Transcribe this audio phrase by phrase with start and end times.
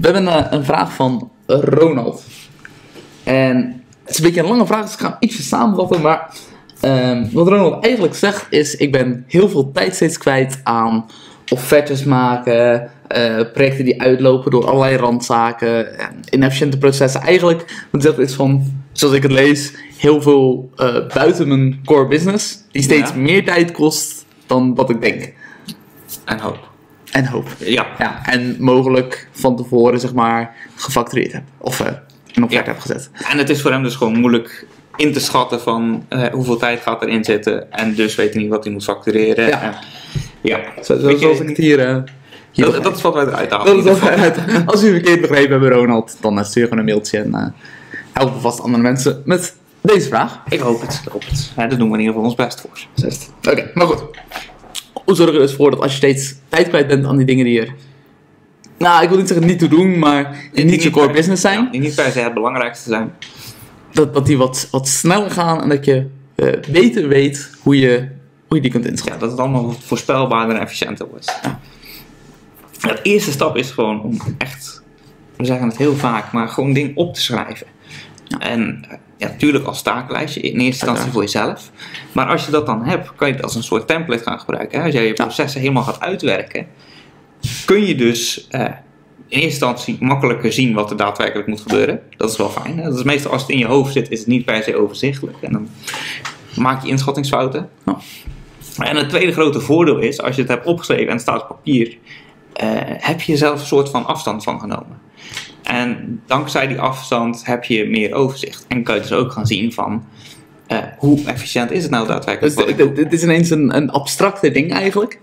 [0.00, 2.22] We hebben een, een vraag van Ronald.
[3.24, 6.00] En het is een beetje een lange vraag, dus ik ga hem ietsje samenvatten.
[6.00, 6.34] Maar
[6.80, 11.06] ehm, wat Ronald eigenlijk zegt is, ik ben heel veel tijd steeds kwijt aan
[11.48, 17.20] offertes maken, eh, projecten die uitlopen door allerlei randzaken, en inefficiënte processen.
[17.20, 22.08] Eigenlijk, want dat is van, zoals ik het lees, heel veel eh, buiten mijn core
[22.08, 23.16] business, die steeds Ja.
[23.16, 25.32] meer tijd kost dan wat ik denk.
[26.24, 26.69] En hoop.
[27.12, 27.48] En hoop.
[27.58, 27.86] Ja.
[27.98, 31.42] Ja, en mogelijk van tevoren, zeg maar, gefactureerd heb.
[31.58, 31.86] Of eh
[32.34, 32.72] een offerte Ja.
[32.72, 33.10] heb gezet.
[33.30, 36.80] En het is voor hem dus gewoon moeilijk in te schatten van eh, hoeveel tijd
[36.80, 37.72] gaat erin zitten.
[37.72, 39.46] En dus weet hij niet wat hij moet factureren.
[39.46, 39.62] Ja.
[39.62, 39.74] En,
[40.40, 40.60] ja.
[40.82, 41.80] Zo, zo, je, zoals ik het hier...
[41.88, 41.96] eh,
[42.52, 43.84] hier dat, dat is wat wij eruit halen.
[43.84, 44.32] Dat wij-
[44.66, 47.54] Als u verkeerd begrepen hebben, Ronald, dan stuur gewoon een mailtje en
[48.12, 50.40] helpen vast andere mensen met deze vraag.
[50.48, 51.00] Ik hoop het.
[51.06, 51.52] Ik hoop het.
[51.56, 53.50] Ja, daar doen we in ieder geval ons best voor.
[53.52, 54.02] Oké, maar goed.
[55.10, 57.44] Hoe zorg er dus voor dat als je steeds tijd kwijt bent aan die dingen
[57.44, 57.74] die er...
[58.78, 61.42] Nou, ik wil niet zeggen niet te doen, maar die niet je core per- business
[61.42, 61.64] zijn.
[61.64, 63.12] ja, die niet per se het belangrijkste zijn.
[63.92, 68.08] Dat, dat die wat, wat sneller gaan en dat je eh, beter weet hoe je,
[68.46, 69.14] hoe je die kunt inschatten.
[69.14, 71.40] Ja, dat het allemaal voorspelbaarder en efficiënter wordt.
[72.80, 74.82] De eerste stap is gewoon om echt,
[75.36, 77.66] we zeggen het heel vaak, maar gewoon dingen op te schrijven.
[78.38, 78.84] En
[79.16, 81.12] ja, natuurlijk als takenlijstje, in eerste instantie Uiteraard.
[81.12, 81.70] voor jezelf.
[82.12, 84.78] Maar als je dat dan hebt, kan je het als een soort template gaan gebruiken.
[84.78, 84.84] Hè?
[84.84, 86.66] Als jij je processen helemaal gaat uitwerken,
[87.64, 92.00] kun je dus eh, in eerste instantie makkelijker zien wat er daadwerkelijk moet gebeuren.
[92.16, 92.78] Dat is wel fijn.
[92.78, 92.84] Hè?
[92.84, 95.36] Dat is meestal als het in je hoofd zit, is het niet per se overzichtelijk.
[95.40, 95.68] En dan
[96.56, 97.68] maak je inschattingsfouten.
[98.78, 101.48] En het tweede grote voordeel is, als je het hebt opgeschreven en het staat op
[101.48, 101.98] papier,
[102.98, 104.98] heb je zelf een soort van afstand van genomen.
[105.62, 108.64] En dankzij die afstand heb je meer overzicht.
[108.68, 110.04] En kan je dus ook gaan zien van
[110.66, 112.56] eh, hoe efficiënt is het nou daadwerkelijk.
[112.56, 115.20] Dus het, het is ineens een, een abstracte ding eigenlijk.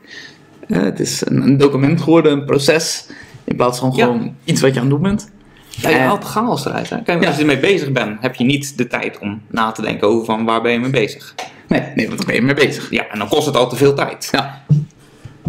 [0.68, 3.10] Eh, het is een, een document geworden, een proces.
[3.44, 4.06] In plaats van Ja.
[4.06, 5.32] gewoon iets wat je aan het doen bent.
[5.70, 6.90] Ja, je Eh, haalt chaos eruit.
[6.90, 7.02] Hè?
[7.02, 7.28] Kijk, Ja.
[7.28, 10.26] als je ermee bezig bent, heb je niet de tijd om na te denken over
[10.26, 11.36] van waar ben je mee bezig.
[11.68, 12.90] Nee, nee, want daar ben je mee bezig.
[12.92, 14.30] Ja, en dan kost het al te veel tijd.
[14.32, 14.62] Ja,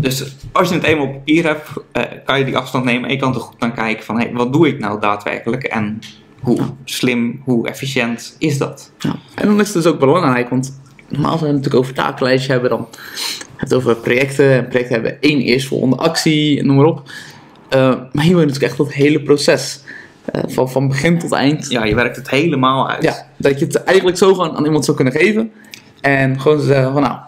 [0.00, 3.14] Dus als je het eenmaal op papier hebt, eh, kan je die afstand nemen en
[3.14, 5.98] je kan er goed naar kijken van hey, wat doe ik nou daadwerkelijk en
[6.40, 8.92] hoe slim, hoe efficiënt is dat?
[8.98, 9.16] ja.
[9.34, 12.52] En dan is het dus ook belangrijk, want normaal als we het natuurlijk over takenlijstje
[12.52, 12.88] hebben, dan
[13.56, 14.52] het over projecten.
[14.52, 17.10] En projecten hebben één eerstvolgende actie, en noem maar op.
[17.68, 17.78] Eh,
[18.12, 19.80] maar hier wil je natuurlijk echt dat hele proces.
[20.24, 21.70] eh, van, van begin tot eind.
[21.70, 23.02] Ja, je werkt het helemaal uit.
[23.02, 25.52] Ja, dat je het eigenlijk zo gewoon aan iemand zou kunnen geven.
[26.00, 27.18] En gewoon zeggen van nou,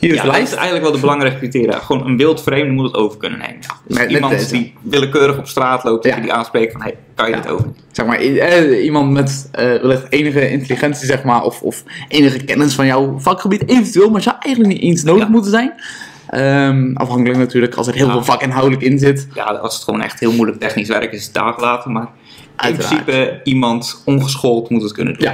[0.00, 1.78] hier is Ja, is eigenlijk wel de belangrijke criteria.
[1.78, 3.60] Gewoon een wildvreemde moet het over kunnen nemen.
[3.86, 6.16] Dus iemand die willekeurig op straat loopt, Ja.
[6.16, 7.66] je die aanspreekt van hey, kan je dit over?
[7.92, 12.74] zeg maar, eh, iemand met eh, wellicht enige intelligentie, zeg maar, of, of enige kennis
[12.74, 15.72] van jouw vakgebied, eventueel, maar zou eigenlijk niet eens nodig moeten zijn.
[16.26, 19.28] Ehm, afhankelijk natuurlijk, als er heel veel vakinhoudelijk in zit.
[19.34, 21.92] Ja, als het gewoon echt heel moeilijk technisch werk is, daar laten.
[21.92, 22.08] Maar in
[22.56, 23.04] Uiteraard.
[23.04, 25.30] principe iemand ongeschoold moet het kunnen doen.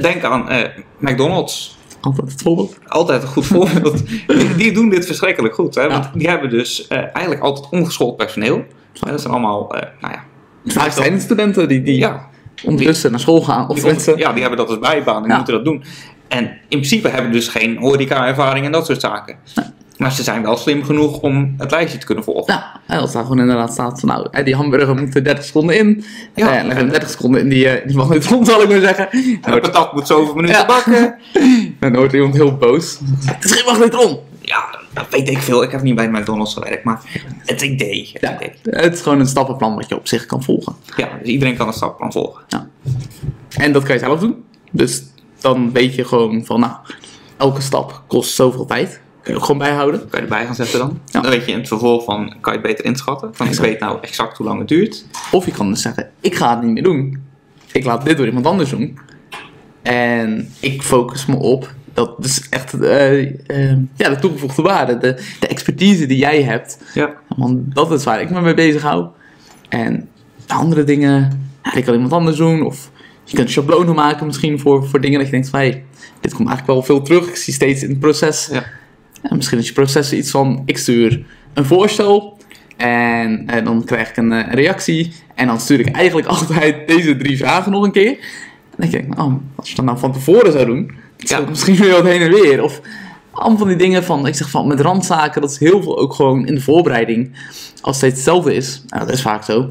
[0.00, 1.76] Denk aan eh, McDonald's.
[2.02, 2.78] Altijd het voorbeeld.
[2.86, 4.02] Altijd een goed voorbeeld.
[4.26, 5.74] die, die doen dit verschrikkelijk goed.
[5.74, 5.88] Hè?
[5.88, 8.64] Want die hebben dus eh, eigenlijk altijd ongeschoold personeel.
[9.00, 10.24] Eh, Dat zijn allemaal, eh, nou ja,
[10.72, 12.26] Vaak zijn het studenten die, die ja,
[12.64, 14.18] ondertussen naar school gaan, of mensen.
[14.18, 15.36] ja, die hebben dat als bijbaan, die Ja.
[15.36, 15.84] moeten dat doen.
[16.28, 19.36] En in principe hebben dus geen horeca-ervaring en dat soort zaken.
[19.96, 22.54] Maar ze zijn wel slim genoeg om het lijstje te kunnen volgen.
[22.54, 25.78] Ja, en als daar gewoon inderdaad staat van nou, die hamburger moet er 30 seconden
[25.78, 26.04] in.
[26.34, 26.52] Ja.
[26.52, 28.68] Ja, en dan gaan 30 seconden in die, eh, die mag niet rond, zal ik
[28.68, 29.08] maar zeggen.
[29.42, 31.14] En de patat moet zoveel minuten bakken.
[31.90, 32.98] dan wordt iemand heel boos.
[33.24, 34.18] Het is geen magnetron.
[34.40, 35.62] Ja, dat weet ik veel.
[35.62, 37.00] Ik heb niet bij McDonald's gewerkt, maar
[37.44, 38.10] het idee.
[38.12, 38.52] Het Ja, idee.
[38.62, 40.76] het is gewoon een stappenplan wat je op zich kan volgen.
[40.96, 42.42] ja, dus iedereen kan een stapplan volgen.
[42.48, 42.68] Ja.
[43.56, 44.44] En dat kan je zelf doen.
[44.70, 45.02] Dus
[45.40, 46.72] dan weet je gewoon van, nou,
[47.36, 49.00] elke stap kost zoveel tijd.
[49.22, 50.00] Kun je ook gewoon bijhouden.
[50.08, 51.00] Kan je erbij gaan zetten dan?
[51.06, 51.20] Ja.
[51.20, 53.30] Dan weet je in het vervolg van, kan je het beter inschatten.
[53.34, 55.04] Van, ik weet nou exact hoe lang het duurt.
[55.30, 57.22] Of je kan dus zeggen, ik ga het niet meer doen.
[57.72, 58.98] Ik laat dit door iemand anders doen.
[59.82, 64.98] En ik focus me op, dat is echt eh, eh, ja, de toegevoegde waarde.
[64.98, 66.78] De, de expertise die jij hebt.
[66.94, 67.12] Ja.
[67.36, 69.06] Want dat is waar ik me mee bezig hou.
[69.68, 70.08] En
[70.46, 72.62] de andere dingen, ja, die kan iemand anders doen.
[72.62, 72.90] Of
[73.24, 75.58] je kunt schablonen maken misschien voor, voor dingen dat je denkt van...
[75.58, 75.84] Hey,
[76.20, 77.28] dit komt eigenlijk wel veel terug.
[77.28, 78.48] Ik zie steeds in het proces.
[78.52, 78.64] Ja.
[79.22, 81.24] En misschien is je proces iets van, ik stuur
[81.54, 82.38] een voorstel.
[82.76, 85.12] En, eh, dan krijg ik een reactie.
[85.34, 88.18] En dan stuur ik eigenlijk altijd deze drie vragen nog een keer.
[88.76, 90.86] En dan denk ik, oh, als je dat nou van tevoren zou doen...
[91.16, 92.62] Dan zou het misschien weer wat heen en weer.
[92.62, 92.80] Of
[93.30, 96.14] allemaal van die dingen van, ik zeg van, met randzaken, dat is heel veel ook
[96.14, 97.30] gewoon in de voorbereiding.
[97.80, 99.70] Als het steeds hetzelfde is, nou dat is vaak zo,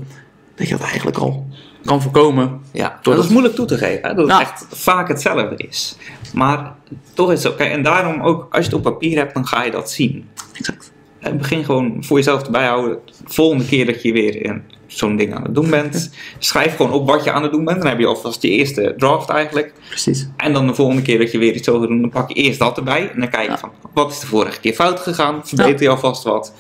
[0.56, 1.46] dat je dat eigenlijk al
[1.86, 2.60] kan voorkomen.
[2.72, 4.14] Ja, dat is dat- moeilijk toe te geven, hè?
[4.16, 4.42] dat het Ja.
[4.42, 5.96] echt vaak hetzelfde is.
[6.34, 6.74] Maar
[7.14, 7.64] toch is het oké.
[7.64, 10.28] En daarom ook, als je het op papier hebt, dan ga je dat zien.
[10.54, 10.92] Exact.
[11.20, 12.98] Eh, Begin gewoon voor jezelf te bijhouden.
[13.06, 14.64] De volgende keer dat je weer een
[14.94, 16.10] zo'n ding aan het doen bent.
[16.40, 17.82] Schrijf gewoon op wat je aan het doen bent.
[17.82, 19.74] Dan heb je alvast je eerste draft eigenlijk.
[19.90, 20.28] Precies.
[20.38, 22.60] En dan de volgende keer dat je weer iets gaat doen, dan pak je eerst
[22.60, 23.12] dat erbij.
[23.14, 23.58] En dan kijk je Ja.
[23.58, 25.42] van, wat is de vorige keer fout gegaan?
[25.44, 26.54] Verbeter je alvast wat?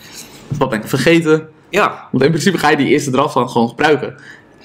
[0.57, 1.47] Wat ben ik vergeten?
[1.69, 4.15] Ja, Want in principe ga je die eerste draf dan gewoon gebruiken.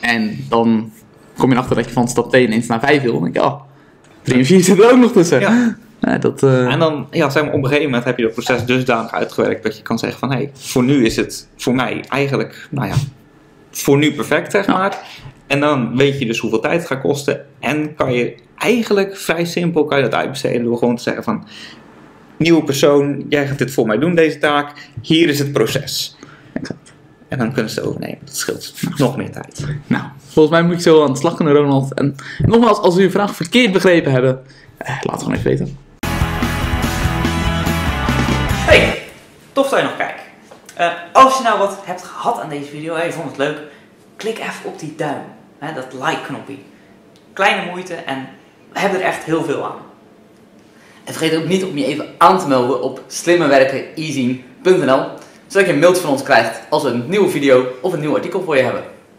[0.01, 0.93] En dan
[1.37, 3.13] kom je erachter dat je van stap 2 ineens naar 5 wil.
[3.13, 3.61] Dan denk je, oh,
[4.23, 5.41] 3 en 4 zitten er ook nog tussen.
[5.41, 5.77] Ja.
[6.01, 8.33] Ja, dat, eh, En dan, ja, zeg maar, op een gegeven moment heb je dat
[8.33, 11.75] proces dusdanig uitgewerkt dat je kan zeggen van, hé, hey, voor nu is het voor
[11.75, 12.95] mij eigenlijk, nou ja,
[13.83, 14.73] voor nu perfect, zeg Ja.
[14.73, 14.99] maar.
[15.47, 17.47] En dan weet je dus hoeveel tijd het gaat kosten.
[17.61, 21.47] En kan je eigenlijk vrij simpel kan je dat uitbesteden door gewoon te zeggen van,
[22.37, 24.73] nieuwe persoon, jij gaat dit voor mij doen, deze taak.
[25.03, 26.17] Hier is het proces.
[26.53, 26.93] Exact.
[27.29, 28.19] En dan kunnen ze het overnemen.
[28.25, 29.67] Dat scheelt nog meer tijd.
[29.87, 31.95] Nou, volgens mij moet ik zo aan de slag kunnen, Ronald.
[31.95, 34.43] En nogmaals, als u uw vraag verkeerd begrepen hebben,
[34.77, 35.77] eh, laat het gewoon even weten.
[38.67, 39.03] Hey,
[39.53, 40.21] tof dat je nog kijkt.
[40.77, 43.59] Eh, als je nou wat hebt gehad aan deze video en je vond het leuk,
[44.17, 45.23] klik even op die duim,
[45.59, 46.57] hè, dat like-knopje.
[47.33, 48.29] Kleine moeite en
[48.73, 49.79] we hebben er echt heel veel aan.
[51.05, 55.05] En vergeet ook niet om je even aan te melden op slimmewerkeneasy.nl,
[55.47, 58.15] zodat je een mailtje van ons krijgt als we een nieuwe video of een nieuw
[58.15, 58.96] artikel voor je hebben.